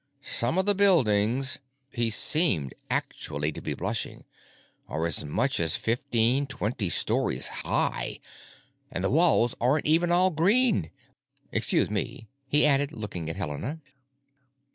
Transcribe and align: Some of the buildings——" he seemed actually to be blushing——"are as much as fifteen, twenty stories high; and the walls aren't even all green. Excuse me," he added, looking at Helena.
Some 0.23 0.57
of 0.57 0.65
the 0.65 0.73
buildings——" 0.73 1.59
he 1.91 2.09
seemed 2.09 2.73
actually 2.89 3.51
to 3.51 3.61
be 3.61 3.75
blushing——"are 3.75 5.05
as 5.05 5.23
much 5.23 5.59
as 5.59 5.75
fifteen, 5.75 6.47
twenty 6.47 6.89
stories 6.89 7.49
high; 7.61 8.19
and 8.89 9.03
the 9.03 9.11
walls 9.11 9.53
aren't 9.61 9.85
even 9.85 10.11
all 10.11 10.31
green. 10.31 10.89
Excuse 11.51 11.91
me," 11.91 12.27
he 12.47 12.65
added, 12.65 12.91
looking 12.93 13.29
at 13.29 13.35
Helena. 13.35 13.79